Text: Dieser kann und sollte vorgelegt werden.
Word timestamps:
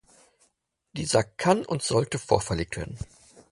Dieser 0.93 1.23
kann 1.23 1.63
und 1.63 1.83
sollte 1.83 2.17
vorgelegt 2.17 2.75
werden. 2.75 2.97